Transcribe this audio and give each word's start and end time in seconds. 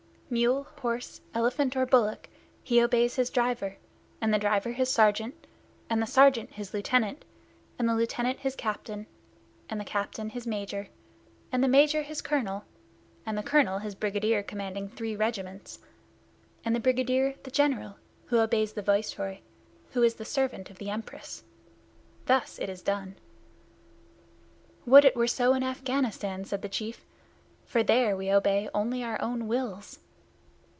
Mule, 0.33 0.63
horse, 0.79 1.19
elephant, 1.33 1.75
or 1.75 1.85
bullock, 1.85 2.29
he 2.63 2.81
obeys 2.81 3.17
his 3.17 3.29
driver, 3.29 3.75
and 4.21 4.33
the 4.33 4.39
driver 4.39 4.71
his 4.71 4.87
sergeant, 4.89 5.35
and 5.89 6.01
the 6.01 6.07
sergeant 6.07 6.51
his 6.53 6.73
lieutenant, 6.73 7.25
and 7.77 7.89
the 7.89 7.93
lieutenant 7.95 8.39
his 8.39 8.55
captain, 8.55 9.07
and 9.69 9.77
the 9.77 9.83
captain 9.83 10.29
his 10.29 10.47
major, 10.47 10.87
and 11.51 11.61
the 11.61 11.67
major 11.67 12.01
his 12.01 12.21
colonel, 12.21 12.63
and 13.25 13.37
the 13.37 13.43
colonel 13.43 13.79
his 13.79 13.93
brigadier 13.93 14.41
commanding 14.41 14.87
three 14.87 15.17
regiments, 15.17 15.79
and 16.63 16.73
the 16.73 16.79
brigadier 16.79 17.35
the 17.43 17.51
general, 17.51 17.97
who 18.27 18.39
obeys 18.39 18.71
the 18.71 18.81
Viceroy, 18.81 19.39
who 19.91 20.01
is 20.01 20.13
the 20.15 20.23
servant 20.23 20.69
of 20.69 20.77
the 20.77 20.89
Empress. 20.89 21.43
Thus 22.27 22.57
it 22.57 22.69
is 22.69 22.81
done." 22.81 23.17
"Would 24.85 25.03
it 25.03 25.15
were 25.17 25.27
so 25.27 25.53
in 25.55 25.61
Afghanistan!" 25.61 26.45
said 26.45 26.61
the 26.61 26.69
chief, 26.69 27.03
"for 27.65 27.83
there 27.83 28.15
we 28.15 28.31
obey 28.31 28.69
only 28.73 29.03
our 29.03 29.21
own 29.21 29.49
wills." 29.49 29.99